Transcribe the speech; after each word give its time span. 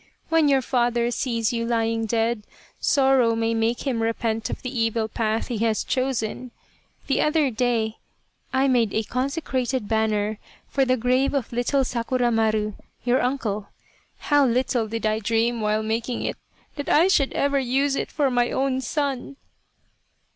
When 0.29 0.49
your 0.49 0.63
father 0.63 1.11
sees 1.11 1.53
you 1.53 1.63
lying 1.63 2.07
dead, 2.07 2.41
sorrow 2.79 3.35
may 3.35 3.53
make 3.53 3.85
him 3.85 4.01
repent 4.01 4.49
of 4.49 4.63
the 4.63 4.75
evil 4.75 5.07
path 5.07 5.45
he 5.47 5.59
has 5.59 5.83
chosen. 5.83 6.49
The 7.05 7.21
other 7.21 7.51
day 7.51 7.99
I 8.51 8.67
made 8.67 8.95
a 8.95 9.03
consecrated 9.03 9.87
banner 9.87 10.39
for 10.67 10.85
the 10.85 10.97
grave 10.97 11.35
of 11.35 11.53
little 11.53 11.83
Sakura 11.83 12.31
Maru, 12.31 12.73
your 13.03 13.21
uncle. 13.21 13.67
How 14.17 14.43
little 14.43 14.87
did 14.87 15.05
I 15.05 15.19
dream, 15.19 15.61
while 15.61 15.83
making 15.83 16.23
it, 16.23 16.37
that 16.77 16.89
I 16.89 17.07
should 17.07 17.31
ever 17.33 17.59
use 17.59 17.95
it 17.95 18.11
for 18.11 18.31
my 18.31 18.49
own 18.49 18.81
son." 18.81 19.35